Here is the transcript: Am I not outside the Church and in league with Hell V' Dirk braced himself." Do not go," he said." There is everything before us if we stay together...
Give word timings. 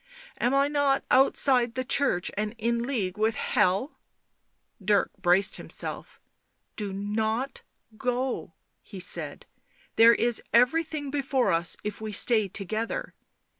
Am 0.39 0.51
I 0.55 0.67
not 0.67 1.05
outside 1.11 1.75
the 1.75 1.83
Church 1.85 2.31
and 2.35 2.55
in 2.57 2.81
league 2.87 3.19
with 3.19 3.35
Hell 3.35 3.99
V' 4.79 4.85
Dirk 4.85 5.11
braced 5.21 5.57
himself." 5.57 6.19
Do 6.75 6.91
not 6.91 7.61
go," 7.95 8.55
he 8.81 8.99
said." 8.99 9.45
There 9.97 10.15
is 10.15 10.41
everything 10.51 11.11
before 11.11 11.51
us 11.51 11.77
if 11.83 12.01
we 12.01 12.13
stay 12.13 12.47
together... 12.47 13.13